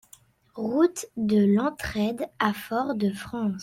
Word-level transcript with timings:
Route 0.55 1.05
de 1.15 1.37
l'Entraide 1.37 2.25
à 2.39 2.53
Fort-de-France 2.53 3.59